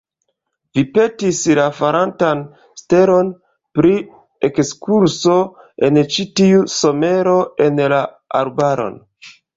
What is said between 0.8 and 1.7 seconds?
petis la